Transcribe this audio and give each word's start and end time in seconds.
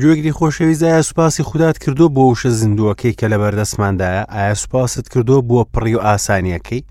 گوێگری 0.00 0.32
خۆشەویست 0.38 0.82
ئایا 0.86 1.02
سوپاسی 1.08 1.42
خودات 1.48 1.76
کردو 1.84 2.06
بۆ 2.16 2.22
وشە 2.32 2.50
زیندوەکەی 2.60 3.14
کە 3.18 3.26
لە 3.32 3.36
بەردەستماندایە 3.42 4.22
ئایا 4.34 4.54
سوپاست 4.62 5.06
کردو 5.12 5.36
بۆ 5.48 5.60
پڕی 5.72 5.94
و 5.96 6.02
ئاسانیەکەی 6.08 6.82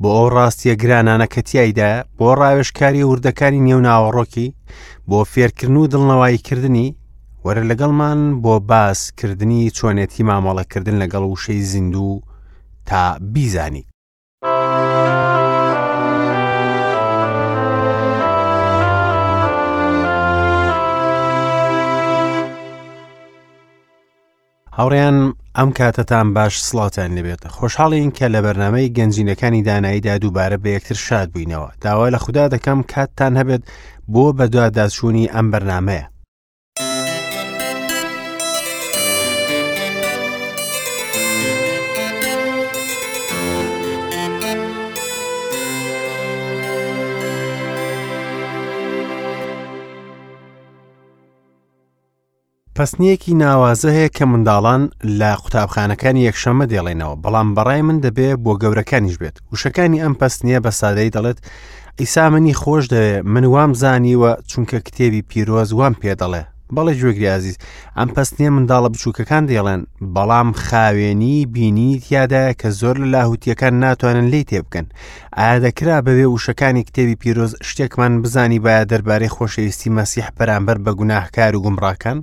بۆ 0.00 0.08
ئەو 0.16 0.26
ڕاستیە 0.36 0.74
گرانانەکەتیایدایە 0.82 2.04
بۆ 2.18 2.28
ڕاوێشکاری 2.40 3.06
وردەکانی 3.10 3.60
نێو 3.66 3.80
ناوەڕۆکی 3.88 4.46
بۆ 5.08 5.18
فێرکردن 5.32 5.76
و 5.78 5.86
دڵنەواییکردنی 5.92 6.88
وەرە 7.44 7.62
لەگەڵمان 7.70 8.20
بۆ 8.42 8.54
باسکردنی 8.70 9.60
چۆنێتی 9.76 10.22
مامەڵەکردن 10.28 10.96
لەگەڵ 11.02 11.22
وشەی 11.32 11.62
زیندوو 11.72 12.20
تا 12.88 13.02
بیزانی. 13.32 13.84
هاوڕیان 24.78 25.16
ئەم 25.58 25.68
کاتەتان 25.78 26.26
باش 26.36 26.54
سڵاتان 26.68 27.10
لەبێتە 27.18 27.48
خۆشحاڵین 27.56 28.08
کە 28.18 28.26
لە 28.34 28.40
بەرنمەی 28.44 28.92
گەنجینەکانی 28.96 29.64
داناییدا 29.68 30.14
دووبارە 30.22 30.56
بە 30.62 30.68
یەکتر 30.76 30.98
شاد 31.06 31.28
بووینەوە 31.32 31.68
داوا 31.84 32.06
لە 32.14 32.18
خوددا 32.24 32.44
دەکەم 32.54 32.78
کاتتان 32.92 33.32
هەبێت 33.40 33.62
بۆ 34.12 34.24
بەدواداچوونی 34.38 35.30
ئەم 35.34 35.46
بەرنمەیە 35.52 36.04
پسنیەکی 52.78 53.32
ناوازە 53.42 53.90
هەیە 53.96 54.10
کە 54.16 54.24
منداڵان 54.32 54.82
لە 55.20 55.30
قوتابخانەکانی 55.42 56.24
یەکشەمە 56.28 56.64
دێڵێنەوە 56.72 57.16
بەڵام 57.24 57.48
بەڕای 57.56 57.82
من 57.88 57.98
دەبێ 58.04 58.30
بۆ 58.44 58.52
گەورەکانیش 58.62 59.16
بێت 59.22 59.36
وشەکانی 59.52 60.02
ئەم 60.04 60.14
پستنیە 60.20 60.58
بە 60.64 60.70
سادەی 60.80 61.10
دەڵێت 61.16 61.38
ئیسامنی 62.00 62.54
خۆش 62.62 62.84
دەوێ 62.94 63.16
من 63.32 63.44
وام 63.54 63.72
زانیوە 63.82 64.32
چونکە 64.50 64.78
کتێبی 64.86 65.22
پیرۆز 65.30 65.70
وام 65.78 65.94
پێدەڵێ 66.02 66.42
بەڵێ 66.74 66.92
جوێگریازیز 67.00 67.56
ئەم 67.98 68.08
پستنیە 68.16 68.50
منداڵە 68.56 68.88
بچووکەکان 68.92 69.44
دێڵێن 69.50 69.80
بەڵام 70.14 70.48
خاوێنی 70.64 71.46
بینی 71.54 71.90
تیادایە 72.06 72.52
کە 72.60 72.68
زۆر 72.80 72.96
لە 73.02 73.06
لاهوتیەکان 73.14 73.72
ناتوانن 73.84 74.26
لی 74.32 74.42
تێ 74.48 74.58
بکەن 74.64 74.86
ئایا 75.38 75.58
دەکرا 75.64 75.96
بەوێ 76.06 76.26
وشەکانی 76.34 76.82
کتێبی 76.88 77.16
پیرۆز 77.22 77.52
شتێکمان 77.68 78.14
بزانی 78.22 78.60
باە 78.64 78.80
دەربارەی 78.90 79.34
خۆشەویستی 79.36 79.94
مەسیح 79.98 80.26
بەرامبەر 80.38 80.78
بە 80.84 80.90
گوناهکار 80.98 81.52
و 81.56 81.60
گومڕاکان 81.66 82.18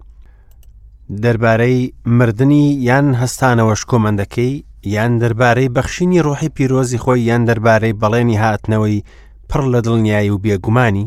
دەربارەی 1.23 1.79
مردنی 2.17 2.65
یان 2.89 3.07
هەستانەوەش 3.21 3.81
کۆمەندەکەی 3.91 4.63
یان 4.95 5.11
دەربارەی 5.21 5.73
بەخشینی 5.77 6.23
ڕۆحی 6.27 6.53
پیرۆزی 6.55 7.01
خۆی 7.03 7.25
یان 7.29 7.41
دەربارەی 7.49 7.97
بەڵێنی 8.01 8.39
هاتنەوەی 8.43 9.03
پڕ 9.49 9.63
لە 9.73 9.79
دڵنیایی 9.85 10.33
و 10.33 10.41
بێگومانی 10.43 11.05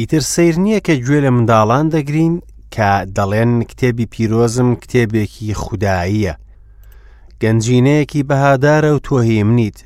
ئیتر 0.00 0.24
سیر 0.34 0.54
نییە 0.64 0.80
کە 0.86 0.94
گوێ 1.06 1.20
لە 1.24 1.30
منداڵان 1.36 1.86
دەگرین 1.94 2.34
کە 2.74 2.90
دەڵێن 3.16 3.52
کتێبی 3.70 4.06
پیرۆزم 4.12 4.70
کتێبێکی 4.82 5.46
خوداییە. 5.62 6.34
گەنجینەیەکی 7.42 8.22
بەهادارە 8.28 8.90
و 8.94 8.98
تۆهیم 9.06 9.50
نیت 9.58 9.78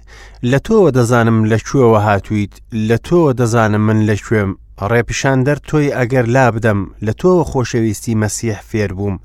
لە 0.51 0.59
تۆوە 0.67 0.91
دەزانم 0.97 1.39
لە 1.51 1.59
کوێوە 1.69 2.01
هاتوویت 2.07 2.53
لە 2.89 2.97
تۆوە 3.07 3.31
دەزانم 3.41 3.81
من 3.89 3.99
لە 4.09 4.15
کوێم 4.27 4.51
ڕێپیشان 4.91 5.39
دەر 5.47 5.59
تۆی 5.69 5.95
ئەگەر 5.99 6.27
لا 6.37 6.47
بدەم 6.55 6.81
لە 7.07 7.13
تۆوە 7.21 7.45
خۆشەویستی 7.51 8.19
مەسیح 8.23 8.59
فێر 8.69 8.93
بووم 8.99 9.17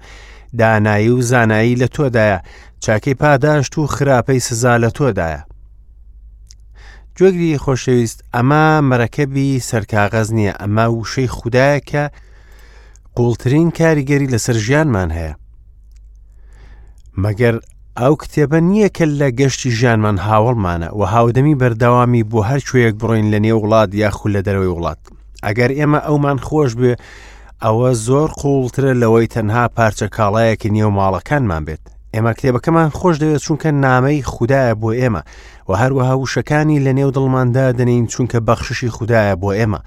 دانایی 0.59 1.09
و 1.18 1.22
زانایی 1.31 1.80
لە 1.81 1.88
تۆدایە 1.96 2.40
چاکەی 2.86 3.18
پاداشت 3.22 3.74
و 3.78 3.81
خراپەی 3.96 4.42
سزا 4.50 4.74
لە 4.84 4.90
تۆدایە 4.97 5.42
جۆگری 7.19 7.57
خۆشەویست 7.63 8.19
ئەمە 8.35 8.66
مەرەکەبی 8.90 9.50
سەرکاغەز 9.69 10.28
نییە 10.38 10.53
ئەمە 10.62 10.85
وشەی 10.97 11.31
خوددایەکە 11.35 12.03
قوڵترین 13.18 13.68
کاریگەری 13.80 14.31
لەسەر 14.34 14.57
ژیانمان 14.66 15.09
هەیە 15.18 15.34
مەگەر 17.24 17.56
ئەو 18.02 18.13
کتێبە 18.22 18.59
نییە 18.69 18.90
کە 18.97 19.06
لە 19.19 19.28
گەشتی 19.40 19.72
ژیانمان 19.80 20.18
هاوڵمانە 20.25 20.90
و 21.00 21.02
هاودەمی 21.13 21.56
بەردەوامی 21.62 22.24
بۆ 22.31 22.40
هەر 22.50 22.59
کوێیەک 22.68 22.96
بڕۆین 23.02 23.28
لە 23.34 23.40
نێو 23.46 23.59
وڵات 23.63 23.90
یاخود 24.01 24.31
لە 24.36 24.41
دەرەوەی 24.47 24.74
وڵات 24.75 25.00
ئەگەر 25.46 25.72
ئێمە 25.80 26.00
ئەومان 26.07 26.40
خۆش 26.47 26.72
بێ 26.80 26.94
ئەوە 27.63 27.90
زۆر 28.07 28.30
قوڵترە 28.41 28.91
لەوەی 29.01 29.28
تەنها 29.36 29.63
پارچە 29.78 30.07
کاڵایەکی 30.18 30.69
نێو 30.75 30.90
ماڵەکانمان 30.97 31.63
بێت 31.68 31.86
ئێمە 32.14 32.31
کتێبەکەمان 32.38 32.90
خۆش 33.00 33.16
دەوێت 33.22 33.42
چونکە 33.46 33.70
نامەی 33.86 34.24
خوددایە 34.34 34.74
بۆ 34.81 34.90
ئێمە 35.00 35.22
و 35.70 35.72
هەروەها 35.81 36.16
وشەکانی 36.22 36.84
لە 36.86 36.92
نێو 36.97 37.09
دڵماندا 37.18 37.68
دەنین 37.80 38.06
چونکە 38.14 38.40
بەخششی 38.47 38.90
خوددایە 38.96 39.36
بۆ 39.42 39.50
ئێمە 39.59 39.81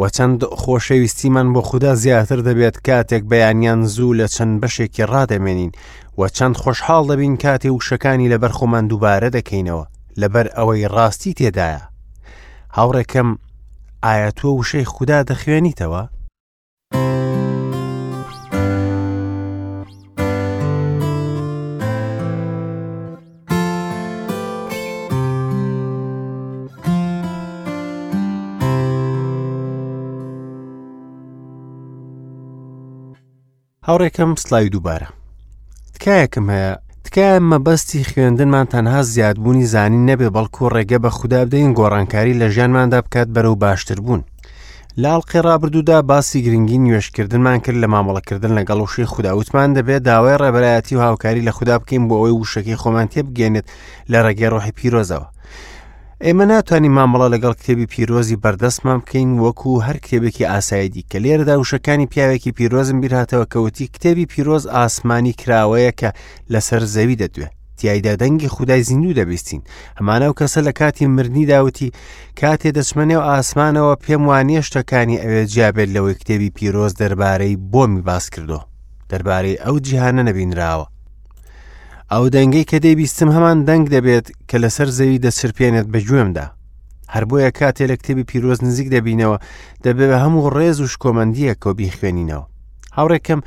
و 0.00 0.02
چەند 0.16 0.40
خۆشەویستیمان 0.60 1.48
بۆ 1.54 1.60
خوددا 1.68 1.92
زیاتر 2.04 2.38
دەبێت 2.48 2.76
کاتێک 2.86 3.22
بەیانیان 3.30 3.80
زوو 3.94 4.14
لە 4.20 4.26
چەند 4.34 4.54
بەشێکی 4.62 5.02
ڕادەمێنین 5.12 5.72
و 6.18 6.22
چەند 6.36 6.54
خۆشحاڵ 6.62 7.04
دەبین 7.10 7.36
کاتێ 7.44 7.68
وشەکانی 7.72 8.28
لەبەر 8.32 8.52
خۆمان 8.58 8.84
دووبارە 8.90 9.28
دەکەینەوە 9.36 9.84
لەبەر 10.20 10.46
ئەوەی 10.56 10.88
ڕاستی 10.94 11.32
تێدایە 11.38 11.82
هاوڕێکم 12.76 13.28
ئایا 14.06 14.30
تۆ 14.38 14.48
وشەی 14.58 14.84
خوددا 14.92 15.18
دەخوێنیتەوە؟ 15.30 16.02
هاوڕێکم 33.88 34.30
سلای 34.44 34.66
دووبارە 34.74 35.08
تکایەکم 35.94 36.46
هەیە 36.54 36.70
تکایە 37.04 37.38
مەبەستی 37.50 38.06
خوێندنمان 38.10 38.66
تەنها 38.74 39.00
زیادبوونی 39.12 39.66
زانین 39.72 40.04
نەبێ 40.10 40.28
بەڵکو 40.36 40.64
ڕێگە 40.74 40.98
بە 41.04 41.10
خوددا 41.16 41.40
بدەین 41.46 41.70
گۆڕانکاری 41.78 42.38
لە 42.40 42.46
ژیانماندا 42.54 42.98
بکات 43.04 43.28
بەرەو 43.34 43.54
باشتر 43.64 43.98
بوون 44.04 44.22
لاڵقی 45.02 45.40
ڕابردوودا 45.46 45.98
باسی 46.10 46.42
گرنگی 46.44 46.78
نوێشکردنمان 46.84 47.58
کرد 47.64 47.78
لە 47.84 47.88
مامەڵەکردن 47.94 48.52
لەگەڵ 48.58 48.78
وشی 48.80 49.04
خودداوتمان 49.12 49.68
دەبێت 49.76 50.02
داوای 50.08 50.36
ڕێبەرایەتی 50.42 50.96
و 50.96 51.00
هاوکاری 51.06 51.46
لە 51.48 51.52
خوددا 51.56 51.76
بکەین 51.80 52.02
بۆ 52.08 52.14
ئەوەی 52.18 52.36
وشەکەی 52.42 52.80
خۆمان 52.82 53.06
تێبگەێنێت 53.14 53.66
لە 54.12 54.18
ڕێگەی 54.26 54.50
ڕۆحی 54.52 54.76
پیرۆزەوە 54.78 55.26
ئێمە 56.22 56.44
ناتوانین 56.50 56.94
مامەڵە 56.96 57.26
لەگەڵ 57.34 57.54
کتێبی 57.60 57.90
پیرۆزی 57.92 58.40
بەردەستمان 58.44 58.98
بکەین 59.02 59.30
وەکو 59.44 59.82
هەر 59.86 59.96
کتێبێکی 60.04 60.48
ئاسایدی 60.52 61.06
کە 61.10 61.18
لێرەدا 61.24 61.54
وشەکانی 61.58 62.10
پیاوێکی 62.12 62.52
پیرۆزم 62.58 62.96
بیرهاتەوە 63.02 63.46
کەوتی 63.52 63.90
کتێبی 63.94 64.26
پیرۆز 64.32 64.62
ئاسمانی 64.76 65.32
کراوەیە 65.40 65.92
کە 66.00 66.10
لەسەر 66.52 66.82
زەوی 66.94 67.18
دەدوێت 67.22 67.52
تیایدا 67.78 68.14
دەنگی 68.22 68.48
خودای 68.54 68.82
زیندوو 68.88 69.16
دەبیستین 69.18 69.62
هەمانە 69.98 70.26
و 70.30 70.36
کەسە 70.38 70.60
لە 70.68 70.72
کاتی 70.78 71.06
مردنی 71.16 71.46
داوتی 71.52 71.90
کاتێ 72.40 72.70
دەچمەنێ 72.78 73.16
و 73.20 73.26
ئاسمانەوە 73.32 73.94
پێم 74.04 74.22
وانە 74.30 74.60
شتەکانی 74.68 75.20
ئەوێ 75.22 75.42
جیابێت 75.52 75.88
لەوەی 75.96 76.18
کتێبی 76.20 76.54
پیرۆز 76.56 76.92
دەربارەی 77.00 77.60
بۆمی 77.72 78.02
باس 78.08 78.24
کردو 78.34 78.60
دەربارەی 79.10 79.60
ئەو 79.64 79.76
جیهانە 79.86 80.22
نەبینراوە 80.28 80.86
ئەو 82.12 82.28
دەنگەی 82.36 82.64
کە 82.70 82.78
دەیبیستم 82.84 83.30
هەمان 83.36 83.58
دەنگ 83.68 83.84
دەبێت 83.96 84.26
کە 84.48 84.56
لەسەر 84.62 84.88
زەوی 84.98 85.22
دەسرپێنێت 85.24 85.86
بە 85.92 86.00
گوێمدا 86.08 86.46
هەر 87.14 87.24
بۆیە 87.30 87.50
کاتێ 87.58 87.84
لە 87.90 87.96
کتێبی 88.00 88.28
پیرۆز 88.30 88.60
نزیک 88.66 88.88
دەبینەوە 88.94 89.36
دەبێت 89.84 90.10
بە 90.12 90.18
هەموو 90.24 90.50
ڕێز 90.56 90.78
و 90.80 90.86
شکۆمەندیە 90.92 91.54
کۆبی 91.64 91.94
خوێنینەوە 91.96 92.44
هاوڕێکم 92.96 93.40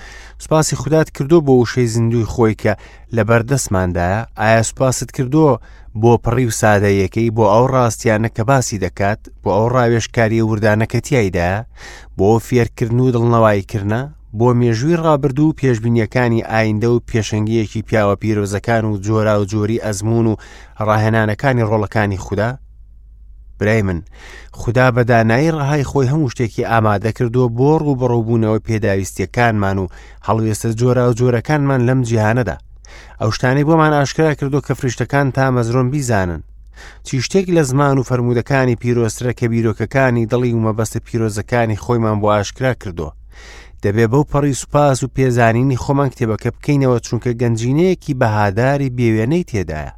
سوپاسی 0.43 0.75
خودات 0.81 1.07
کردو 1.15 1.37
بۆ 1.45 1.53
وشەی 1.61 1.87
زیندوی 1.93 2.29
خۆی 2.33 2.55
کە 2.61 2.73
لە 3.15 3.23
بەردەستماندایە 3.29 4.21
ئایا 4.39 4.61
سوپاست 4.69 5.09
کردووە 5.17 5.53
بۆ 6.01 6.11
پڕی 6.23 6.45
و 6.49 6.53
سادەیەکەی 6.61 7.33
بۆ 7.37 7.43
ئەو 7.53 7.65
ڕاستیانە 7.73 8.29
کە 8.35 8.43
باسی 8.49 8.81
دەکات 8.85 9.19
بۆ 9.43 9.49
ئەو 9.57 9.67
ڕاوێشکاری 9.75 10.41
وردانەکەتیایدا 10.51 11.49
بۆ 12.17 12.29
فێرکردن 12.47 12.99
و 13.03 13.11
دڵنەواییکردە 13.15 14.01
بۆ 14.39 14.49
مێژووی 14.59 14.95
ڕابرد 15.03 15.39
و 15.39 15.53
پێشببینیەکانی 15.59 16.45
ئایندە 16.51 16.85
و 16.91 16.99
پێشنگیەکی 17.09 17.81
پیاوە 17.87 18.15
پیرۆزەکان 18.21 18.83
و 18.85 18.97
جۆرا 19.05 19.35
و 19.41 19.45
جۆری 19.51 19.81
ئەزمون 19.85 20.25
و 20.31 20.35
ڕاهێنانەکانی 20.87 21.63
ڕۆڵەکانی 21.69 22.17
خوددا؟ 22.25 22.49
برای 23.59 23.81
من 23.81 23.99
خدا 24.51 24.91
بەدانایی 24.95 25.53
ڕهای 25.57 25.83
خۆی 25.91 26.07
هەموو 26.11 26.31
شتێکی 26.33 26.59
ئامادە 26.71 27.07
کردووە 27.17 27.47
بۆ 27.57 27.71
ڕوو 27.83 27.95
بەڕۆبوونەوە 28.01 28.59
پێداویستیەکانمان 28.67 29.77
و 29.79 29.87
هەڵوێستە 30.27 30.69
جۆرا 30.79 31.03
و 31.09 31.13
جۆرەکانمان 31.19 31.81
لەم 31.89 32.01
جیهانەدا 32.07 32.57
ئەو 33.21 33.29
شتانەی 33.35 33.63
بۆمان 33.67 33.93
ئاشکرا 33.97 34.33
کردو 34.39 34.59
کە 34.67 34.73
فریشتەکان 34.79 35.27
تا 35.35 35.45
مەزرۆن 35.55 35.87
بیزانن 35.93 36.41
چی 37.03 37.21
شتێک 37.25 37.45
لە 37.57 37.61
زمان 37.69 37.95
و 37.97 38.03
فرەرمودەکانی 38.09 38.75
پیرۆسترە 38.81 39.31
کە 39.39 39.43
بیرۆکەکانی 39.53 40.25
دڵی 40.31 40.53
و 40.53 40.63
مەبەستە 40.73 40.99
پیرۆزەکانی 41.05 41.75
خۆیمان 41.83 42.17
بۆ 42.21 42.27
ئاشکرا 42.33 42.73
کردووە 42.81 43.11
دەبێ 43.83 44.05
بەو 44.11 44.23
پەڕی 44.31 44.55
سوپاس 44.61 44.99
و 45.03 45.07
پێزانینی 45.15 45.81
خۆمان 45.83 46.09
کتێبەکە 46.13 46.49
بکەینەوە 46.55 46.97
چونکە 47.05 47.31
گەنجینەیەکی 47.41 48.13
بەهاداری 48.21 48.93
بێوێنەی 48.97 49.43
تێدایە. 49.49 49.91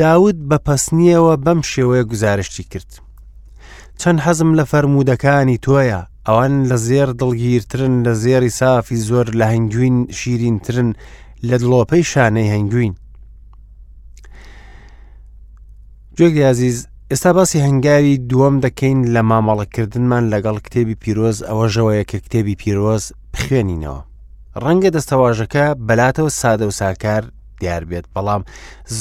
داود 0.00 0.36
بە 0.50 0.58
پەسنیەوە 0.66 1.34
بەم 1.44 1.60
شێوەیە 1.70 2.04
گزارشتی 2.12 2.62
کرد. 2.72 2.90
چەند 4.00 4.18
حەزم 4.26 4.50
لە 4.58 4.64
فەرمودەکانی 4.70 5.58
تۆیە 5.64 6.00
ئەوان 6.26 6.54
لە 6.70 6.76
زێر 6.86 7.10
دڵگیرترن 7.20 7.94
لە 8.06 8.12
زێری 8.22 8.50
سافی 8.60 8.96
زۆر 9.08 9.26
لە 9.40 9.46
هەنگوین 9.52 9.96
شیرینترن 10.18 10.90
لە 11.48 11.56
دڵۆپەی 11.62 12.04
شانەی 12.12 12.52
هەنگوین. 12.54 12.94
جۆگری 16.18 16.42
عزیز 16.52 16.78
ئێستا 17.12 17.32
باسی 17.36 17.58
هەنگاری 17.66 18.14
دووەم 18.30 18.56
دەکەین 18.64 18.98
لە 19.14 19.20
مامەڵەکردنمان 19.30 20.24
لەگەڵ 20.32 20.56
کتێبی 20.66 21.00
پیرۆز 21.02 21.36
ئەوەژەوەیە 21.48 22.04
کە 22.10 22.18
کتێبی 22.24 22.58
پیرۆز 22.62 23.04
بخوێنینەوە 23.32 24.00
ڕەنگە 24.64 24.90
دەستەواژەکە 24.96 25.64
بەلاتەوە 25.88 26.30
سادە 26.40 26.66
و 26.68 26.72
ساکار 26.80 27.22
دیار 27.60 27.82
بێت 27.90 28.06
بەڵام 28.14 28.42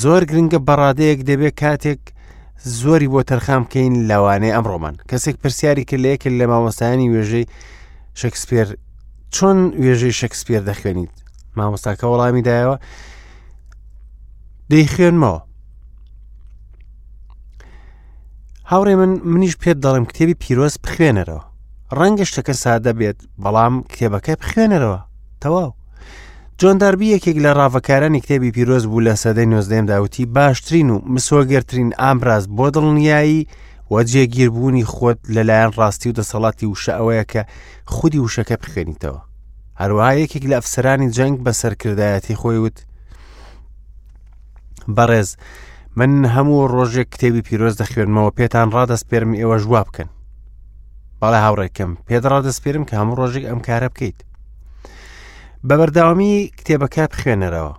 زۆر 0.02 0.22
گرنگە 0.30 0.60
بەڕادەیەک 0.68 1.20
دەبێت 1.30 1.56
کاتێک 1.62 2.02
زۆری 2.80 3.12
بۆ 3.14 3.22
تەرخام 3.30 3.62
بکەین 3.66 3.94
لەوانەیە 4.10 4.56
ئەمڕۆمان 4.56 4.96
کەسێک 5.10 5.36
پرسیاری 5.44 5.86
کرد 5.90 6.00
لە 6.04 6.10
یەکرد 6.14 6.36
لە 6.42 6.46
مامۆستایانی 6.52 7.12
وێژەی 7.14 7.46
شکسپێر 8.22 8.68
چۆن 9.36 9.58
وێژەی 9.84 10.14
شکسپێر 10.22 10.62
دەخوێنیت 10.70 11.16
مامۆستاکە 11.58 12.06
وەڵامی 12.12 12.44
دایەوە 12.48 12.78
دەیخوێنمەوە 14.72 15.40
هاوڕێ 18.72 18.96
من 19.02 19.12
منیش 19.34 19.56
پێت 19.62 19.78
دەڵم 19.84 20.06
کتێبی 20.10 20.36
پیرۆز 20.44 20.76
بخوێنەرەوە 20.84 21.44
ڕەنگە 22.00 22.26
شتەکە 22.32 22.54
سادە 22.64 22.92
بێت 23.00 23.18
بەڵام 23.44 23.74
کتێبەکە 23.92 24.34
بخوێنەرەوە 24.42 25.00
تەواو 25.42 25.68
جۆنداربی 26.60 27.12
یەکێک 27.16 27.38
لە 27.46 27.52
ڕاوەکارانی 27.60 28.22
کتێبی 28.24 28.52
پیرۆز 28.56 28.84
بوو 28.92 29.06
لە 29.08 29.14
سەدەی 29.24 29.48
نۆزدەم 29.52 29.86
داوتی 29.92 30.26
باشترین 30.38 30.90
و 30.90 31.00
مسۆگەرترین 31.14 31.90
ئامراز 32.02 32.44
بۆ 32.58 32.66
دڵنیایی 32.76 33.48
وەجێگیربوونی 33.94 34.86
خۆت 34.94 35.20
لەلایەن 35.36 35.72
ڕاستی 35.78 36.08
و 36.10 36.14
دەسەڵاتی 36.20 36.66
وشە 36.74 36.94
ئەوەیە 36.98 37.26
کە 37.32 37.42
خودی 37.94 38.20
وشەکە 38.26 38.56
بخێنیتەوە 38.64 39.22
هەروەها 39.82 40.14
یەکێک 40.24 40.44
لە 40.52 40.56
ئەفسرانی 40.60 41.12
جەنگ 41.16 41.36
بە 41.46 41.52
سەرکردایەتی 41.62 42.36
خۆی 42.42 42.58
وت 42.64 42.78
بەڕێز 44.96 45.30
من 46.00 46.10
هەموو 46.36 46.68
ڕۆژێک 46.76 47.08
کتێبی 47.14 47.42
پیرۆز 47.48 47.76
دەخوێنمەوە 47.82 48.32
پێتان 48.38 48.68
ڕادەسپێرم 48.76 49.32
ئێوە 49.40 49.58
ژوا 49.64 49.82
بکەن 49.88 50.10
باڵە 51.20 51.40
هاوڕێکم 51.46 51.92
پێت 52.08 52.24
ڕادەسپێرم 52.34 52.84
کە 52.90 52.94
هەموو 53.00 53.18
ڕۆژێک 53.22 53.46
ئەم 53.50 53.60
کارە 53.68 53.88
بکەیت 53.94 54.20
بەبەرداوامی 55.68 56.34
کتێبەکە 56.58 57.04
بخوێنەرەوە 57.12 57.74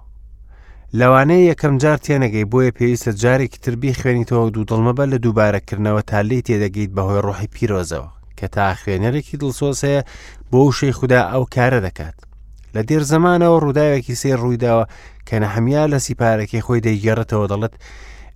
لەوانەیە 0.99 1.49
یەکەم 1.51 1.75
جار 1.83 1.99
تێنەگەی 2.05 2.49
بۆیە 2.53 2.73
پێویستە 2.79 3.11
جارێکی 3.23 3.59
تربی 3.65 3.97
خوێنیتەوە 4.01 4.45
دوودڵمە 4.55 4.93
بە 4.99 5.05
لە 5.13 5.19
دووبارەکردنەوە 5.25 6.03
تا 6.09 6.21
لی 6.29 6.41
تێدەگەیت 6.49 6.91
بەهۆی 6.97 7.23
ڕۆحی 7.27 7.53
پیرۆزەوە 7.55 8.11
کە 8.39 8.47
تا 8.55 8.75
خوێنەرێکی 8.81 9.37
دڵسۆسەیە 9.43 10.03
بۆ 10.51 10.59
وشەی 10.67 10.93
خوددا 10.99 11.21
ئەو 11.33 11.45
کارە 11.55 11.81
دەکات 11.87 12.17
لە 12.75 12.83
دێر 12.89 13.03
زمانەوە 13.13 13.61
ڕووداوێکی 13.65 14.15
سێ 14.23 14.33
ڕوویداوە 14.41 14.85
کە 15.29 15.37
نەحەمیا 15.45 15.85
لە 15.93 15.99
سیپارەکەی 16.07 16.65
خۆی 16.67 16.85
دەیگەڕێتەوە 16.87 17.47
دەڵێت 17.53 17.75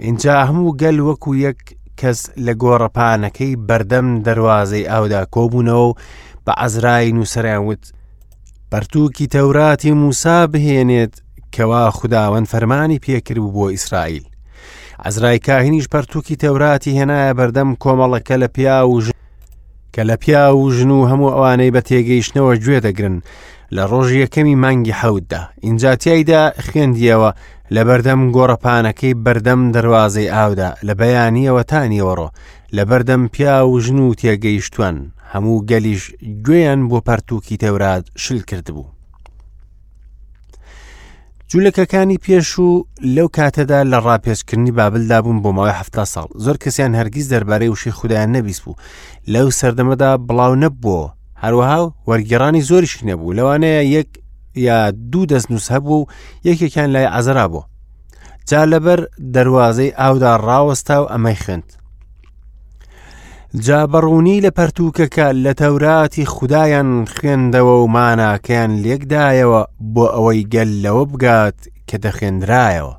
اینجا 0.07 0.35
هەموو 0.49 0.73
گەل 0.83 0.99
وەکو 1.09 1.31
یەک 1.47 1.59
کەس 2.01 2.21
لە 2.47 2.53
گۆڕەپانەکەی 2.63 3.53
بەردەم 3.69 4.09
دەواازەی 4.27 4.89
ئاودا 4.93 5.23
کۆبوونەوە 5.35 5.91
بە 6.47 6.53
ئەزرای 6.61 7.13
نووسەریانوت 7.17 7.85
پەرتووکی 8.71 9.27
تەوراتی 9.37 9.93
موسا 10.03 10.37
بهێنێت 10.53 11.15
کەوا 11.55 11.85
خداوەند 11.99 12.47
فەرمانی 12.53 13.03
پێکرد 13.05 13.43
بۆ 13.55 13.65
ئیسرائیل 13.75 14.25
ئەزرای 15.05 15.39
کاهینیش 15.47 15.87
پەرتووکی 15.95 16.37
تەوراتی 16.45 16.91
هێنایە 16.99 17.33
بەردەم 17.39 17.71
کۆمەڵەکە 17.83 18.37
لە 18.43 18.49
پیا 18.57 18.79
و 18.89 19.01
ژ 19.05 19.09
کە 19.95 20.03
لە 20.11 20.17
پیا 20.25 20.45
و 20.57 20.71
ژن 20.77 20.91
و 20.95 21.07
هەموو 21.11 21.35
ئەوانەی 21.35 21.75
بە 21.75 21.81
تێگەیشتنەوە 21.89 22.53
گوێ 22.65 22.79
دەگرن 22.87 23.17
لە 23.77 23.85
ڕۆژی 23.93 24.21
یەکەمی 24.27 24.57
مانگی 24.65 24.99
حەوددا 25.01 25.41
ئینجاتیایدا 25.65 26.43
خوێندیەوە 26.67 27.31
لە 27.75 27.83
بەردەم 27.89 28.21
گۆڕەپانەکەی 28.37 29.19
بەردەم 29.25 29.61
دەواازەی 29.75 30.33
ئاودا 30.37 30.71
لە 30.87 30.93
بەیانیەوە 31.01 31.63
تانیوەڕۆ 31.73 32.29
لە 32.77 32.83
بەردەم 32.91 33.23
پیا 33.35 33.57
و 33.69 33.73
ژن 33.85 33.99
و 34.01 34.15
تێگەیشتوان 34.21 34.97
هەموو 35.33 35.65
گەلیش 35.71 36.03
گوێیان 36.47 36.81
بۆ 36.91 36.99
پەرتووکی 37.09 37.57
تەورات 37.63 38.05
شل 38.23 38.41
کردبوو. 38.49 38.85
جوولەکەکانی 41.51 42.19
پێش 42.25 42.51
و 42.67 42.69
لەو 43.17 43.29
کاتەدا 43.37 43.81
لە 43.93 43.99
ڕاپێشکردنی 44.07 44.73
بابلدا 44.79 45.19
بوون 45.23 45.39
بۆ 45.43 45.51
ماوەی 45.57 45.79
هەفتا 45.81 46.05
ساڵ 46.13 46.29
زۆر 46.45 46.57
کەسیان 46.63 46.93
هەرگیز 46.99 47.27
دەربارەی 47.35 47.73
وشی 47.73 47.91
خودیان 47.99 48.33
نەبیست 48.37 48.63
بوو 48.65 48.75
لەو 49.33 49.49
سەردەمەدا 49.61 50.11
بڵاو 50.29 50.53
نەبووە 50.63 51.09
هەروەها 51.45 51.79
وەرگێڕانی 52.09 52.63
زۆریش 52.69 52.95
نەبوو 53.09 53.37
لەوانەیە 53.39 53.83
یەک 53.97 54.11
یا 54.67 54.79
دوو 55.11 55.29
دەست 55.33 55.49
نووس 55.51 55.67
هەبوو 55.75 55.97
و 56.01 56.09
یەکێکیان 56.49 56.89
لای 56.95 57.07
ئازرا 57.15 57.47
بوو 57.53 57.65
جا 58.51 58.63
لەبەر 58.73 59.01
دەواازەی 59.35 59.95
ئاودا 60.01 60.33
ڕاوەستا 60.47 60.97
و 61.01 61.11
ئەمەی 61.13 61.39
خوند 61.43 61.69
جابڕوونی 63.65 64.43
لە 64.47 64.51
پەرتوکەکە 64.59 65.27
لە 65.45 65.53
تەوراتی 65.63 66.27
خدایان 66.35 66.91
خوێندەوە 67.15 67.75
و 67.83 67.87
ماناکەیان 67.97 68.73
لێکدایەوە 68.85 69.63
بۆ 69.95 70.05
ئەوەی 70.15 70.47
گەل 70.55 70.71
لەوە 70.85 71.05
بگات 71.13 71.59
کە 71.89 71.97
دەخێنرایەوە 72.05 72.95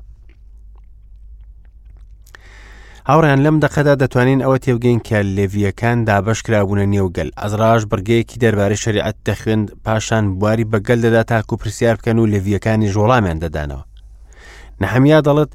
هاوڕیان 3.10 3.40
لەم 3.46 3.56
دەقەدا 3.64 3.94
دەتوانین 4.02 4.40
ئەوە 4.44 4.58
تێوگەین 4.64 5.00
کە 5.08 5.18
لێڤیەکان 5.36 5.98
دابشکرابوونە 6.08 6.84
نێوگەل 6.94 7.28
ئەزراش 7.40 7.82
برگەیەکی 7.90 8.38
دەربارەی 8.42 8.80
شریعەت 8.84 9.16
دەخوێن 9.28 9.62
پاشان 9.84 10.24
بواری 10.38 10.64
بەگەل 10.72 11.00
دەدا 11.06 11.22
تاکو 11.30 11.56
پرسیار 11.60 11.96
بکەن 11.98 12.16
و 12.18 12.26
لێڤیەکانی 12.32 12.92
ژۆڵامیان 12.94 13.38
دەدانەوە 13.44 13.84
نەحەمیا 14.82 15.20
دەڵت 15.26 15.50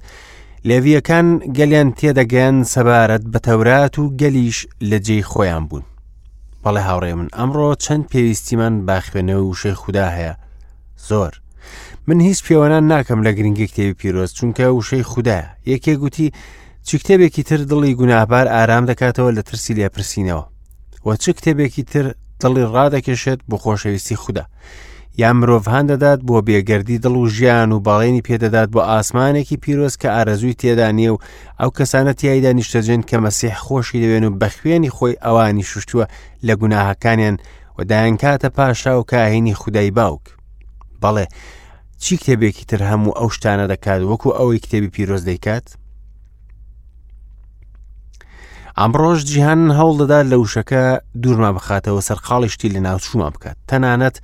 لێڤیەکان 0.70 1.28
گەلیان 1.58 1.90
تێدەگەن 2.00 2.56
سەبارەت 2.74 3.24
بە 3.32 3.40
تەورات 3.48 3.96
و 4.00 4.04
گەلیش 4.22 4.58
لە 4.90 4.98
جێی 5.06 5.24
خۆیان 5.32 5.64
بوون 5.70 5.84
بەڵێ 6.64 6.82
هاوڕێ 6.88 7.14
من 7.20 7.28
ئەمڕۆ 7.38 7.70
چەند 7.84 8.04
پێویستیمان 8.12 8.76
باخوێنە 8.88 9.38
و 9.42 9.54
شێ 9.62 9.74
خوددا 9.82 10.08
هەیە 10.16 10.34
زۆر 11.10 11.34
من 12.08 12.20
هیچ 12.28 12.40
پێوانان 12.48 12.84
ناکەم 12.92 13.20
لە 13.26 13.30
گرنگی 13.38 13.68
کتێوی 13.70 13.94
پیرۆز 14.00 14.32
چونکە 14.38 14.66
وشەی 14.80 15.04
خوددا 15.12 15.40
یەکێ 15.72 15.94
گوتی 16.02 16.28
چ 16.90 16.96
کتێبێکی 16.98 17.44
تر 17.50 17.62
دڵی 17.72 17.94
گونابار 18.00 18.48
ئارام 18.56 18.84
دەکاتەوە 18.92 19.32
لە 19.38 19.42
ترسی 19.50 19.74
لێپرسینەوە 19.80 20.44
وە 21.08 21.16
چ 21.24 21.26
کتێبێکی 21.38 21.84
تر 21.92 22.06
دڵی 22.42 22.64
ڕادەکێشێت 22.74 23.40
بۆ 23.50 23.56
خۆشەویستی 23.64 24.16
خوددا 24.22 24.44
یا 25.22 25.30
مرۆڤان 25.40 25.86
دەدات 25.92 26.20
بۆ 26.28 26.38
بێگەردی 26.48 27.02
دڵ 27.04 27.16
و 27.24 27.28
ژیان 27.36 27.70
و 27.72 27.80
باڵێنی 27.88 28.24
پێدەدات 28.28 28.70
بۆ 28.74 28.82
ئاسمانێکی 28.92 29.58
پیرۆز 29.64 29.94
کە 30.02 30.08
ئارەزووی 30.16 30.56
تێدا 30.62 30.88
نیە 30.98 31.12
و 31.14 31.18
ئەو 31.62 31.70
کەسانە 31.78 32.14
تیایدا 32.20 32.52
نیشتەجێن 32.60 33.02
کە 33.10 33.18
مەسیح 33.26 33.56
خۆشی 33.66 34.02
دەوێن 34.04 34.26
و 34.28 34.36
بەخوێنی 34.42 34.92
خۆی 34.96 35.14
ئەوانی 35.26 35.66
شوشتووە 35.72 36.06
لە 36.48 36.54
گوناهەکانیان 36.62 37.36
وەدایان 37.78 38.16
کاتە 38.22 38.50
پاشا 38.58 38.94
و 39.00 39.04
کاهێنی 39.12 39.54
خودای 39.62 39.92
باوک 39.98 40.24
بەڵێ 41.02 41.26
چی 42.02 42.14
کتێبێکی 42.20 42.66
تر 42.70 42.82
هەموو 42.92 43.14
ئەو 43.20 43.30
شتانە 43.36 43.66
دەکات 43.74 44.02
وەکو 44.12 44.30
ئەوەی 44.38 44.60
کتێبی 44.66 44.90
پیرۆز 44.96 45.24
دەیکات 45.32 45.68
ئەمڕۆژ 48.82 49.20
جیهان 49.30 49.62
هەوڵ 49.78 49.94
دەدا 50.02 50.18
لە 50.32 50.36
وشەکە 50.42 50.84
دوورما 51.24 51.52
بخاتەوە 51.58 52.02
سەرقاڵیشتی 52.08 52.70
لە 52.76 52.80
ناوچوومە 52.88 53.28
بکات 53.34 53.58
تەنانەت 53.70 54.16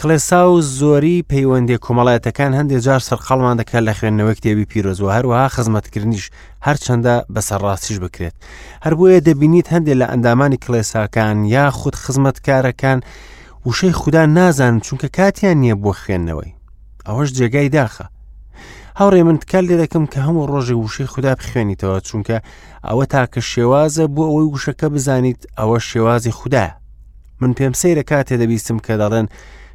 کلێسا 0.00 0.42
و 0.48 0.60
زۆری 0.78 1.22
پەیوەندی 1.32 1.78
کۆمەڵایەتەکان 1.84 2.52
هەندێک 2.58 2.80
جار 2.86 3.00
سەرقاڵمان 3.08 3.56
دەکات 3.60 3.82
لە 3.88 3.92
خوێندنەوە 3.98 4.34
کتێبی 4.38 4.66
پیرۆزوە 4.70 5.10
هەروەها 5.16 5.46
خزمەتکردنیش 5.54 6.24
هەرچەندە 6.66 7.14
بەسەرڕاستیش 7.34 7.96
بکرێت 8.04 8.34
هەر 8.84 8.94
بۆیە 8.98 9.20
دەبینیت 9.28 9.66
هەندێک 9.74 9.96
لە 10.00 10.06
ئەندامانی 10.12 10.58
کلێساکان 10.64 11.36
یا 11.54 11.64
خود 11.78 11.94
خزمەتکارەکان 12.04 12.98
وشەی 13.68 13.92
خوددا 14.00 14.22
نازان 14.36 14.74
چونکە 14.86 15.08
کاتیان 15.18 15.56
نییە 15.62 15.74
بۆ 15.82 15.90
خوێندنەوەی 16.02 16.50
ئەوەش 17.06 17.28
جێگای 17.38 17.68
داخە 17.76 18.06
هاوڕێ 18.98 19.22
من 19.28 19.36
تکال 19.42 19.64
لێ 19.70 19.76
دەکەم 19.82 20.04
کە 20.12 20.18
هەموو 20.26 20.48
ڕۆژی 20.52 20.78
وشەی 20.84 21.10
خوددا 21.12 21.32
بخوێنیتەوە 21.40 21.96
چونکە 22.08 22.36
ئەوە 22.88 23.04
تاکە 23.12 23.40
شێوازە 23.52 24.04
بۆ 24.14 24.22
ئەوەی 24.28 24.48
وشەکە 24.54 24.86
بزانیت 24.94 25.40
ئەوە 25.58 25.78
شێوازی 25.90 26.36
خوددا 26.38 26.66
من 27.40 27.50
پێم 27.58 27.74
سەیرە 27.80 28.04
کاتێ 28.10 28.34
دەبیستم 28.40 28.78
کە 28.86 28.94
دەڵێن 29.02 29.26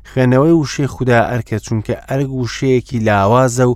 خوێنەوەی 0.09 0.55
وشەی 0.61 0.91
خوددا 0.93 1.19
ئەرکە 1.31 1.57
چونکە 1.65 1.95
ئەرگ 2.09 2.29
وشەیەکی 2.41 3.03
لاوازە 3.07 3.65
و 3.69 3.73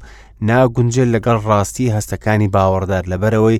ناگونجل 0.49 1.09
لەگەڵ 1.15 1.37
ڕاستی 1.49 1.93
هەستەکانی 1.95 2.51
باوەڕدار 2.55 3.03
لەبەرەوەی 3.11 3.57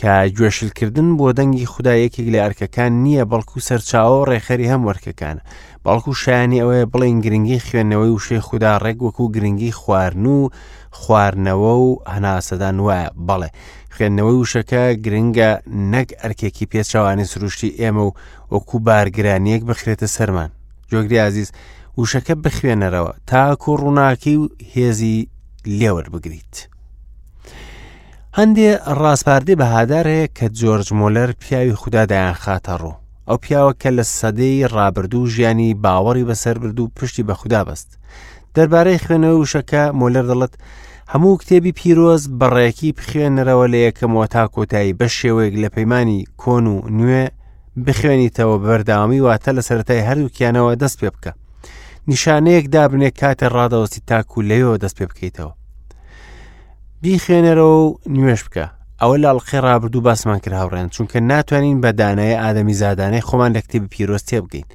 کە 0.00 0.14
گوێشلکردن 0.36 1.08
بۆ 1.18 1.26
دەنگی 1.38 1.66
خدایەکێک 1.72 2.26
لە 2.32 2.38
ئەرکەکان 2.44 2.92
نییە 3.04 3.24
بەڵکو 3.30 3.64
سەرچاوە 3.68 4.18
ڕێخەری 4.30 4.70
هەم 4.72 4.82
وەرکەکانە 4.88 5.42
بەڵکو 5.84 6.12
شایانی 6.22 6.60
ئەوەیە 6.62 6.86
بڵین 6.92 7.18
گرنگی 7.24 7.64
خوێندنەوەی 7.66 8.12
وشەی 8.16 8.44
خوددا 8.46 8.72
ڕێک 8.84 8.98
وەکو 9.06 9.24
گرنگی 9.34 9.76
خواردن 9.80 10.26
و 10.34 10.40
خواردنەوە 11.00 11.72
و 11.86 11.90
هەناسەدان 12.14 12.76
وایە 12.86 13.06
بەڵێ 13.26 13.48
خوێندنەوەی 13.94 14.38
وشەکە 14.42 14.82
گرنگە 15.04 15.50
نەک 15.92 16.08
ئەرکێکی 16.22 16.68
پێچوانی 16.72 17.26
سروشتی 17.32 17.76
ئێمە 17.80 18.02
و 18.08 18.12
وەکو 18.52 18.76
بارگرانیەک 18.86 19.62
بخرێتە 19.70 20.08
سەرمان 20.16 20.50
جۆگری 20.90 21.22
عزیز 21.28 21.48
وشەکە 22.00 22.34
بخوێنەرەوە 22.44 23.12
تاکو 23.30 23.70
ڕووناکی 23.80 24.34
و 24.40 24.44
هێزی 24.74 25.16
لێوەر 25.78 26.06
بگریت. 26.14 26.56
هەندێ 28.36 28.70
ڕاستپاردە 29.00 29.54
بەهادارەیە 29.60 30.26
کە 30.36 30.46
جۆرج 30.60 30.88
مۆلەر 31.00 31.28
پیاوی 31.42 31.74
خوددادایان 31.80 32.34
خاتە 32.44 32.72
ڕوو 32.82 32.96
ئەو 33.28 33.38
پیاوە 33.44 33.72
کە 33.80 33.88
لە 33.98 34.04
سەدەی 34.18 34.68
ڕابردوو 34.74 35.30
ژیانی 35.34 35.74
باوەڕی 35.84 36.28
بەسەر 36.28 36.56
برد 36.62 36.78
و 36.80 36.88
پشتی 36.96 37.22
بە 37.28 37.34
خوددا 37.40 37.62
بەست 37.68 37.88
دەربارەی 38.56 39.02
خوێنەوە 39.04 39.36
وشەکە 39.42 39.82
مۆلەر 40.00 40.24
دەڵێت 40.30 40.54
هەموو 41.12 41.38
کتێبی 41.40 41.72
پیرۆز 41.78 42.22
بەڕێکی 42.40 42.90
بخوێنەرەوە 42.98 43.66
لە 43.72 43.78
یەکەمەوە 43.86 44.26
تا 44.34 44.42
کۆتایی 44.54 44.96
بە 44.98 45.06
شێوەیەک 45.18 45.54
لە 45.62 45.68
پەیمانانی 45.74 46.20
کۆن 46.42 46.64
و 46.74 46.76
نوێ 46.98 47.24
بخوێنیتەوە 47.86 48.56
بەرداوامی 48.64 49.22
واتە 49.26 49.50
لە 49.56 49.62
سەتای 49.68 50.06
هەردووکیانەوە 50.08 50.72
دەست 50.82 50.96
پێ 51.00 51.08
بکە 51.14 51.32
نیشانەیەک 52.10 52.66
دابنێ 52.74 53.10
کاتە 53.20 53.46
ڕادەوەستی 53.56 54.00
تاکو 54.10 54.38
لەوە 54.50 54.74
دەست 54.82 54.96
پێ 55.00 55.06
بکەیتەوە 55.12 55.52
بیخێنەرەوە 57.04 57.78
و 57.86 57.94
نوێش 58.16 58.40
بکە 58.46 58.66
ئەوە 59.00 59.16
لاڵقی 59.24 59.58
ڕابردوو 59.66 60.00
باسمان 60.06 60.38
کراوڕێن 60.44 60.88
چونکە 60.94 61.16
ناتوانین 61.30 61.78
بە 61.82 61.90
دانای 62.00 62.38
ئادەمی 62.42 62.74
زادانەی 62.82 63.24
خۆمان 63.28 63.50
لە 63.56 63.60
کتێب 63.64 63.84
پیرۆز 63.92 64.22
تێ 64.28 64.38
بگەین 64.44 64.68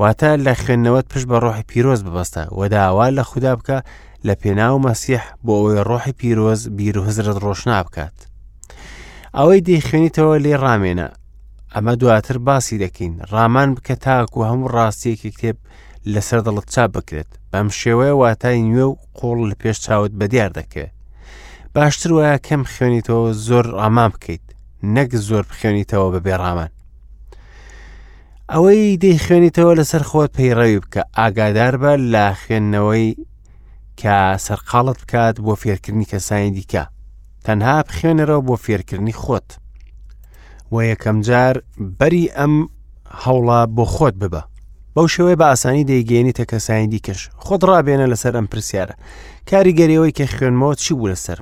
واتە 0.00 0.30
لە 0.44 0.52
خوێندنەوەت 0.62 1.06
پشت 1.12 1.26
بە 1.30 1.36
ڕۆحی 1.44 1.62
پیرۆز 1.70 2.00
ببەستە 2.06 2.42
وەداوا 2.58 3.06
لە 3.16 3.22
خوددا 3.28 3.52
بکە 3.58 3.78
لە 4.26 4.34
پێناو 4.42 4.78
مەسیح 4.86 5.24
بۆ 5.44 5.52
ئەوەی 5.58 5.82
ڕۆحی 5.88 6.12
پیرۆز 6.20 6.60
بیر 6.76 6.98
و 6.98 7.02
هزرت 7.06 7.36
ڕۆشنا 7.44 7.76
بکات 7.86 8.16
ئەوەی 9.36 9.60
دەیخوێنیتەوە 9.68 10.36
لێ 10.44 10.54
ڕامێنە 10.64 11.08
ئەمە 11.74 11.92
دواتر 12.00 12.38
باسی 12.46 12.78
دەکەین 12.84 13.14
ڕامان 13.34 13.70
بکە 13.76 13.94
تاکو 14.04 14.44
هەموو 14.50 14.68
ڕاستیەکی 14.76 15.30
کتێب 15.34 15.56
لەسەر 16.12 16.40
دڵت 16.46 16.66
چا 16.74 16.84
بکرێت 16.94 17.30
بەم 17.52 17.66
شێوەیە 17.80 18.14
واتای 18.22 18.62
نوێ 18.68 18.84
و 18.90 18.96
قۆڵ 19.18 19.38
لە 19.50 19.54
پێش 19.62 19.76
چاوت 19.84 20.12
بەدیار 20.20 20.50
دەکەوێت 20.60 20.94
باشتر 21.74 22.10
وایە 22.14 22.38
کەم 22.46 22.62
خوێنیتەوە 22.72 23.30
زۆر 23.46 23.66
ڕامان 23.78 24.10
بکەیت 24.14 24.42
نەک 24.94 25.10
زۆر 25.28 25.42
بخێنیتەوە 25.50 26.08
بە 26.14 26.20
بێڕامان 26.26 26.70
ئەوەی 28.52 28.96
دەی 29.02 29.16
خوێنیتەوە 29.24 29.72
لەسەر 29.78 30.02
خۆت 30.10 30.30
پەیڕەوی 30.36 30.80
بکە 30.84 31.02
ئاگادار 31.18 31.74
بە 31.82 31.92
لا 32.12 32.26
خوێندنەوەی 32.42 33.10
کە 34.00 34.16
سەرقاڵت 34.46 34.98
بکات 35.04 35.36
بۆ 35.46 35.54
فێرکردنی 35.62 36.08
کەسانی 36.12 36.50
دیکە 36.56 36.84
تەنها 37.46 37.76
بخێنەرەوە 37.88 38.42
بۆ 38.48 38.54
فێرکردنی 38.64 39.12
خۆت 39.22 39.48
و 40.72 40.76
یەکەم 40.92 41.18
جار 41.26 41.54
بەری 42.00 42.24
ئەم 42.38 42.54
هەوڵە 43.22 43.60
بۆ 43.76 43.84
خۆت 43.94 44.14
ببە 44.22 44.42
بەو 44.96 45.06
شێوەیە 45.14 45.36
بە 45.40 45.46
ئاسانی 45.50 45.84
دەیگەێنیتە 45.90 46.44
کەسانی 46.50 46.86
دیکەش 46.92 47.20
خۆت 47.44 47.62
ڕابێنە 47.68 48.06
لەسەر 48.12 48.34
ئەم 48.36 48.46
پرسیارە 48.52 48.94
کاریگەریەوەی 49.50 50.12
کە 50.18 50.24
خوێنمەوە 50.34 50.74
چی 50.82 50.94
بوو 50.98 51.12
لەسەر 51.12 51.40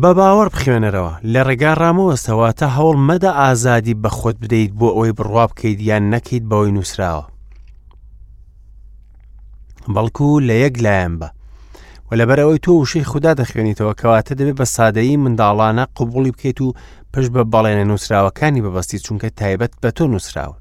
بە 0.00 0.10
باوەڕ 0.18 0.48
بخوێنەرەوە 0.54 1.12
لە 1.32 1.40
ڕێگا 1.48 1.72
ڕامەوە 1.80 2.14
سەواتە 2.26 2.66
هەوڵ 2.76 2.96
مەدە 3.08 3.30
ئازادی 3.40 3.98
بە 4.02 4.10
خۆت 4.18 4.36
بدەیت 4.42 4.72
بۆ 4.78 4.88
ئەوەی 4.94 5.16
بڕوا 5.18 5.44
بکەیت 5.50 5.78
یان 5.88 6.04
نەکەیت 6.14 6.44
بەوەی 6.50 6.74
نووسراوە 6.76 7.24
بەڵکو 9.94 10.28
لە 10.48 10.54
یەک 10.64 10.74
لایەن 10.84 11.14
بە 11.20 11.28
و 12.08 12.10
لەبەرەوەی 12.18 12.62
تۆ 12.64 12.72
وشەی 12.76 13.08
خوددا 13.10 13.32
دەخوێنیتەوە 13.40 13.92
کەواتە 14.00 14.32
دەبێت 14.38 14.56
بە 14.60 14.66
سادەیی 14.76 15.20
منداڵانە 15.24 15.84
قوبولی 15.96 16.32
بکەیت 16.34 16.58
و 16.62 16.72
پشت 17.12 17.30
بە 17.34 17.42
بەڵێنە 17.52 17.84
نووسراوەکانی 17.88 18.64
بەبستی 18.64 18.98
چونکە 19.04 19.28
تایبەت 19.40 19.72
بە 19.82 19.88
تۆ 19.96 20.04
نووسراوە 20.12 20.56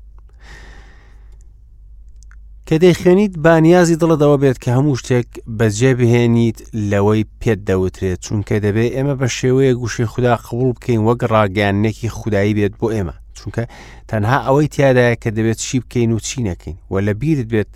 کە 2.67 2.75
دەیخێنیت 2.83 3.33
بانیازی 3.45 3.95
دڵەوە 4.01 4.37
بێت 4.43 4.57
کە 4.63 4.69
هەموو 4.77 4.99
شتێک 5.01 5.27
بەجێ 5.57 5.91
بهێنیت 5.99 6.59
لەوەی 6.91 7.23
پێت 7.41 7.59
دەوترێت 7.69 8.19
چونکە 8.25 8.55
دەبێت 8.65 8.91
ئێمە 8.95 9.15
بە 9.21 9.27
شێوەیە 9.37 9.73
گوشی 9.81 10.05
خوددا 10.11 10.35
قوڵ 10.47 10.69
بکەین 10.75 11.01
وەک 11.07 11.19
ڕاگەانێکی 11.33 12.09
خودایی 12.17 12.53
بێت 12.57 12.73
بۆ 12.79 12.87
ئێمە 12.95 13.15
چونکە 13.37 13.63
تەنها 14.09 14.37
ئەوەی 14.45 14.67
تیادایە 14.75 15.15
کە 15.23 15.29
دەبێت 15.37 15.59
چی 15.65 15.77
بکەین 15.83 16.11
و 16.15 16.19
چی 16.27 16.37
نەکەین 16.47 16.77
و 16.91 16.95
لە 17.05 17.13
بیرت 17.21 17.47
بێت 17.53 17.71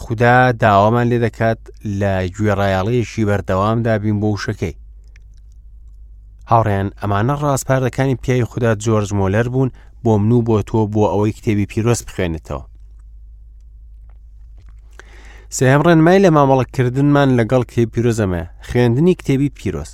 خوددا 0.00 0.36
داوامان 0.62 1.06
لێ 1.12 1.18
دەکات 1.26 1.60
لە 2.00 2.12
گوێڕایاڵەیەشی 2.36 3.26
بەردەوامدا 3.28 3.94
بین 4.02 4.16
بۆ 4.22 4.26
وشەکەی 4.34 4.74
هاوڕێن 6.50 6.88
ئەمانە 7.00 7.34
ڕاستپاردەکانی 7.42 8.16
پیای 8.22 8.44
خوددا 8.50 8.72
جۆرج 8.84 9.08
مۆلەر 9.18 9.46
بوون 9.52 9.70
بۆ 10.04 10.12
من 10.22 10.32
و 10.36 10.42
بۆ 10.46 10.56
تۆ 10.68 10.78
بۆ 10.92 11.02
ئەوەی 11.12 11.32
کتێبی 11.38 11.66
پیرۆست 11.72 12.04
بخوێنێتەوە 12.08 12.62
سێم 15.58 15.80
ڕێنمای 15.86 16.22
لە 16.24 16.30
مامەڵەکردنمان 16.36 17.28
لەگەڵ 17.38 17.62
کتێب 17.68 17.88
پیرۆزەمە 17.94 18.42
خوێندنی 18.68 19.18
کتێبی 19.20 19.54
پیرۆز. 19.58 19.90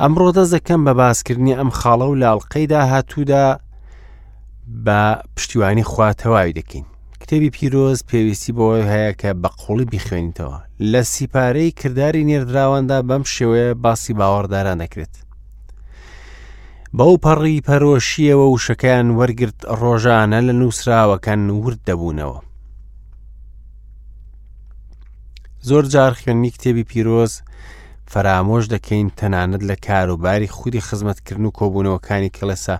ئەمڕۆ 0.00 0.28
دەزەکەم 0.36 0.80
بە 0.86 0.92
باسکردنی 1.00 1.58
ئەم 1.58 1.70
خاڵە 1.78 2.06
و 2.08 2.18
لاڵقەیدا 2.22 2.80
هاتوودا 2.92 3.46
بە 4.84 5.00
پشتیوانی 5.36 5.86
خواتەواوی 5.92 6.56
دەکەین. 6.58 6.86
کتێبی 7.22 7.50
پیرۆز 7.56 7.98
پێویستی 8.10 8.52
بۆی 8.58 8.84
هەیە 8.92 9.12
کە 9.20 9.30
بە 9.42 9.48
قوڵی 9.60 9.84
بخوێنیتەوە 9.92 10.58
لە 10.90 11.00
سیپارەی 11.12 11.72
کردداری 11.80 12.24
نێردراواندا 12.30 12.98
بەم 13.08 13.22
شێوەیە 13.34 13.70
باسی 13.82 14.14
باوەڕداران 14.18 14.78
نەکرێت. 14.82 15.14
بەو 16.96 17.14
پەڕی 17.24 17.64
پەرۆشیەوە 17.66 18.46
وشەکەیان 18.52 19.08
وەرگرت 19.18 19.58
ڕۆژانە 19.80 20.38
لە 20.48 20.52
نووسراوەکان 20.60 21.40
ورد 21.62 21.80
دەبوونەوە. 21.88 22.38
زۆر 25.62 25.84
جار 25.92 26.12
خوێننی 26.20 26.50
کتێبی 26.54 26.84
پیرۆز 26.90 27.32
فەرامۆش 28.12 28.64
دەکەین 28.74 29.08
تەنانەت 29.18 29.62
لە 29.70 29.76
کاروباری 29.86 30.48
خودی 30.56 30.80
خزمەتکردن 30.86 31.44
و 31.46 31.50
کۆبوونەوەکانی 31.58 32.30
کلسە 32.36 32.76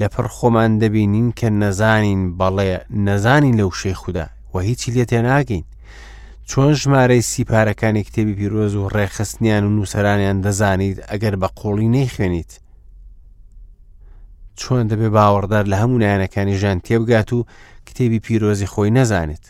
لەپڕ 0.00 0.26
خۆمان 0.36 0.70
دەبینین 0.82 1.30
کە 1.38 1.44
نەزانین 1.62 2.22
بەڵێ 2.40 2.70
نەزانین 3.06 3.54
لەو 3.60 3.70
شێ 3.80 3.94
خودا 4.02 4.26
و 4.54 4.58
هیچی 4.68 4.92
لێ 4.94 5.04
تێناگەین 5.10 5.64
چۆن 6.48 6.70
ژمارەی 6.80 7.22
سیپارەکانی 7.30 8.04
کتێبی 8.08 8.34
پیرۆز 8.38 8.74
و 8.76 8.88
ڕێخستنیان 8.94 9.62
و 9.64 9.68
نووسرانیان 9.76 10.38
دەزانیت 10.44 10.98
ئەگەر 11.10 11.34
بە 11.40 11.48
قۆڵی 11.58 11.88
نەیخوێنیت 11.94 12.52
چۆن 14.60 14.84
دەبێ 14.90 15.08
باوەڕدار 15.16 15.64
لە 15.72 15.76
هەموو 15.80 15.98
نایەنەکانی 16.02 16.58
ژیان 16.60 16.78
تێبگات 16.86 17.30
و 17.36 17.44
کتێبی 17.86 18.18
پیرۆزی 18.26 18.66
خۆی 18.72 18.90
نەزانێت 18.98 19.44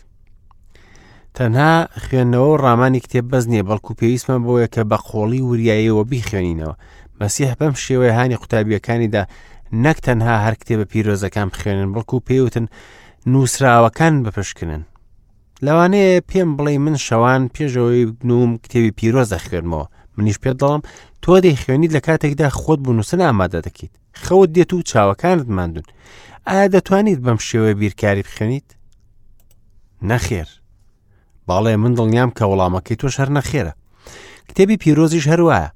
تەنها 1.35 1.89
خوێندنەوە 2.05 2.49
و 2.51 2.61
ڕامانی 2.65 3.01
کتێب 3.05 3.27
بەز 3.33 3.45
نییە 3.53 3.63
بەڵکو 3.69 3.93
پێویستمە 4.01 4.39
بۆیە 4.47 4.69
کە 4.75 4.83
بە 4.91 4.97
خۆڵی 5.07 5.43
وریاییەوە 5.49 6.03
بیخوێنینەوە 6.11 6.75
مەسیح 7.21 7.53
بەم 7.61 7.75
شێوەیە 7.85 8.13
هاانی 8.19 8.37
قوتابیەکانیدا 8.43 9.23
نەک 9.85 9.99
تەنها 10.07 10.35
هەر 10.45 10.55
کتێبە 10.61 10.87
پیرۆزەکان 10.93 11.49
بخوێنن 11.53 11.89
بڵکو 11.95 12.17
پێوتن 12.29 12.67
نووسراوەکان 13.33 14.15
بپشکنن 14.25 14.83
لەوانەیە 15.65 16.23
پێم 16.31 16.51
بڵێ 16.57 16.75
من 16.85 16.97
شەوان 17.07 17.43
پێشەوەی 17.55 18.05
بنووم 18.21 18.53
کتێوی 18.65 18.91
پیرۆزە 18.99 19.39
خوێنمەوە 19.45 19.87
منیش 20.19 20.39
پێ 20.43 20.53
دەڵم 20.63 20.81
تۆ 21.23 21.33
دەی 21.45 21.57
خوێنیت 21.63 21.93
لە 21.97 22.01
کاتێکدا 22.07 22.47
خۆت 22.61 22.79
بوو 22.83 22.93
نووسن 22.99 23.21
ئامادە 23.27 23.61
دەکەیت 23.67 23.93
خەوت 24.25 24.49
دێت 24.57 24.71
و 24.73 24.83
چاوەکانت 24.91 25.47
مادون 25.57 25.85
ئایا 26.49 26.69
دەتوانیت 26.75 27.21
بەم 27.27 27.39
شێوەیە 27.49 27.77
بیرکاری 27.81 28.23
بخێنیت 28.27 28.69
نەخێر 30.11 30.51
باڵێ 31.51 31.75
من 31.83 31.93
دڵنیام 31.99 32.31
کە 32.39 32.45
وەڵامەکەی 32.51 32.99
تۆ 33.01 33.09
شەر 33.17 33.29
نەخێرە 33.37 33.73
کتێبی 34.49 34.81
پیرۆزیش 34.83 35.25
هەروایە 35.33 35.67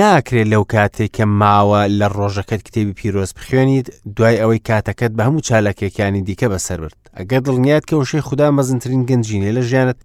ناکرێت 0.00 0.48
لەو 0.52 0.62
کاتێک 0.74 1.10
کە 1.16 1.24
ماوە 1.40 1.80
لە 1.98 2.06
ڕۆژەکەت 2.16 2.60
کتێبی 2.66 2.96
پیرۆز 2.98 3.30
بخوێنیت 3.36 3.86
دوای 4.16 4.36
ئەوەی 4.42 4.60
کاتەکەت 4.68 5.12
بە 5.16 5.22
هەموو 5.26 5.46
چالکێکیانی 5.48 6.22
دیکە 6.28 6.46
بەسەربرد 6.52 6.96
ئەگەر 7.18 7.40
دڵنیات 7.46 7.84
کە 7.88 7.94
وشەی 8.00 8.24
خوددا 8.26 8.46
مەزنترین 8.56 9.02
گەنجینێ 9.08 9.50
لە 9.58 9.62
ژیانت 9.70 9.98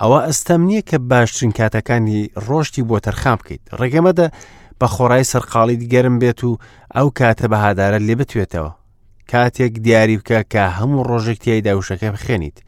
ئەوە 0.00 0.18
ئەستەم 0.26 0.60
نییە 0.68 0.82
کە 0.90 0.96
باشترین 1.10 1.52
کاتەکانی 1.58 2.18
ڕۆشتی 2.46 2.82
بۆ 2.88 2.96
تەرخام 3.06 3.36
بکەیت 3.40 3.62
ڕێگەمەدە 3.80 4.26
بە 4.80 4.86
خۆڕای 4.94 5.28
سەرقاڵی 5.32 5.76
دیگەرم 5.82 6.16
بێت 6.22 6.40
و 6.44 6.52
ئەو 6.96 7.08
کاتە 7.18 7.46
بەهادارە 7.52 7.98
لێ 8.06 8.14
بتوێتەوە 8.20 8.70
کاتێک 9.30 9.74
دیاری 9.84 10.16
بکە 10.20 10.38
کە 10.52 10.62
هەموو 10.78 11.02
ڕۆژێک 11.10 11.38
تیایدا 11.44 11.72
وشەکە 11.78 12.08
بخێنیت 12.14 12.58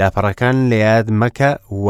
لاپەڕەکان 0.00 0.56
لەیاد 0.70 1.06
مەکە 1.20 1.50
و 1.84 1.88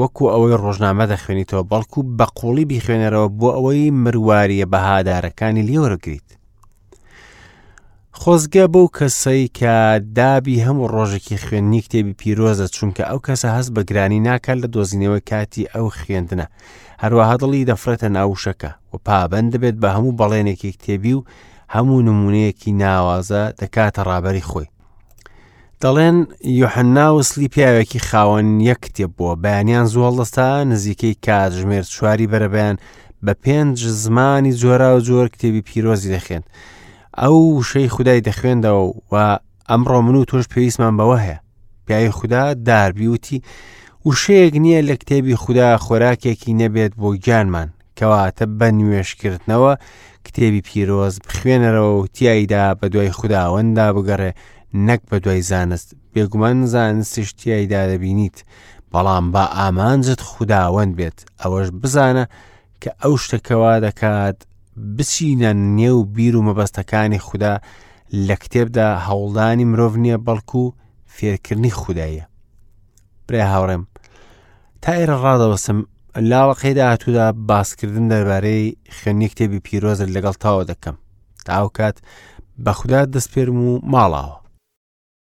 وەکو 0.00 0.24
ئەوەی 0.32 0.58
ڕۆژنامە 0.62 1.04
دەخوێنیتەوە 1.12 1.62
بەڵکو 1.72 2.00
بە 2.18 2.26
قوڵی 2.38 2.68
بیخوێنەرەوە 2.70 3.28
بۆ 3.40 3.48
ئەوەی 3.56 3.94
مرواریە 4.02 4.66
بەهادارەکانی 4.72 5.66
لێوەرگریت. 5.68 6.28
خۆزگە 8.20 8.64
بەو 8.74 8.86
کەسەی 8.98 9.42
کە 9.58 9.74
دابی 10.18 10.62
هەموو 10.66 10.90
ڕۆژێکی 10.94 11.40
خوێندنی 11.44 11.82
کتێبی 11.84 12.18
پیرۆزە 12.20 12.66
چونکە 12.76 13.02
ئەو 13.10 13.18
کەسە 13.26 13.48
هەست 13.56 13.70
بە 13.76 13.82
گرانی 13.88 14.20
ناکات 14.28 14.58
لە 14.62 14.68
دۆزینەوە 14.74 15.20
کاتی 15.30 15.64
ئەو 15.74 15.86
خوێندنە 16.00 16.46
هەروەها 17.02 17.34
دڵی 17.42 17.66
دەفرەتە 17.70 18.08
ناوشەکە 18.16 18.70
و 18.92 18.94
پابند 19.06 19.48
دەبێت 19.54 19.76
بە 19.82 19.88
هەموو 19.96 20.16
بەڵێنێکی 20.20 20.72
کتێبی 20.76 21.12
و 21.16 21.24
هەموو 21.74 22.00
نمونەیەکی 22.08 22.72
ناوازە 22.82 23.42
دەکاتە 23.60 24.00
ڕابەری 24.10 24.46
خۆی 24.50 24.66
دەڵێن 25.84 26.16
یحنا 26.60 27.06
وسلی 27.14 27.48
پیاوێکی 27.54 27.98
خاوەن 28.10 28.48
یەک 28.70 28.78
کتێب 28.84 29.10
بووە 29.18 29.34
بەیانیان 29.44 29.86
زۆڵدەستا 29.94 30.50
نزیکەی 30.72 31.16
کاتژمێر 31.26 31.82
چواری 31.94 32.30
بەرەبیان 32.32 32.76
بە 33.26 33.32
پێنج 33.44 33.76
زمانی 34.04 34.52
جۆرا 34.60 34.90
و 34.96 35.00
جۆر 35.08 35.26
کتێبی 35.34 35.62
پیرۆزی 35.68 36.12
دەخێن 36.16 36.42
ئەو 37.20 37.36
شەی 37.70 37.88
خدای 37.94 38.20
دەخوێندەوە 38.28 38.82
و 39.12 39.14
ئەمڕۆ 39.70 39.98
من 40.04 40.14
و 40.16 40.24
توش 40.30 40.44
پێویستمان 40.52 40.94
بەوە 40.98 41.18
هەیە 41.24 41.38
پیاوی 41.86 42.10
خوددا 42.18 42.44
داربیوتی 42.68 43.38
وشەیەک 44.08 44.54
نییە 44.64 44.80
لە 44.88 44.94
کتێبی 45.00 45.34
خوددا 45.42 45.68
خۆراکێکی 45.84 46.50
نەبێت 46.62 46.92
بۆ 47.00 47.08
گیانمان 47.24 47.68
کەواتە 47.98 48.44
بە 48.58 48.68
نوێشکردنەوە 48.78 49.72
کتێبی 50.26 50.60
پیرۆز 50.68 51.14
بخوێنەرەوە 51.26 51.92
و 52.02 52.06
تیایدا 52.14 52.64
بە 52.82 52.86
دوای 52.92 53.10
خودداوەندا 53.18 53.88
بگەڕێ 53.96 54.30
نەک 54.74 55.00
بە 55.10 55.18
دوای 55.20 55.42
زانست 55.42 55.96
بێگومان 56.14 56.66
زانستی 56.72 57.24
شتیایدا 57.24 57.82
دەبینیت 57.90 58.38
بەڵام 58.92 59.26
بە 59.32 59.42
ئامانجت 59.58 60.20
خودداوەند 60.30 60.92
بێت 60.98 61.18
ئەوەش 61.42 61.68
بزانە 61.82 62.24
کە 62.82 62.90
ئەو 63.02 63.14
شتەکەوا 63.22 63.74
دەکات 63.86 64.38
بچینە 64.96 65.52
نێو 65.78 65.98
بیر 66.16 66.34
و 66.36 66.42
مەبەستەکانی 66.48 67.18
خوددا 67.26 67.54
لە 68.28 68.36
کتێبدا 68.42 68.86
هەوڵدانی 69.06 69.64
مرۆڤ 69.70 69.94
نییە 70.04 70.18
بەڵکو 70.26 70.62
فێرکردنی 71.14 71.70
خوددایە 71.80 72.24
برێ 73.28 73.42
هاوڕێم 73.52 73.84
تا 74.82 74.90
ئێرە 74.98 75.16
ڕادەوەسم 75.24 75.78
لاوەقەیدا 76.30 76.84
هاتوودا 76.92 77.26
باسکردن 77.48 78.06
دەربارەی 78.12 78.76
خوێنی 78.98 79.28
کتێبی 79.32 79.60
پیرۆزر 79.66 80.08
لەگەڵ 80.16 80.34
تاوە 80.44 80.62
دەکەم 80.70 80.94
تاو 81.46 81.68
کات 81.76 81.96
بەخدا 82.64 83.00
دەست 83.12 83.28
پێرم 83.34 83.58
و 83.68 83.70
ماڵاوە 83.92 84.37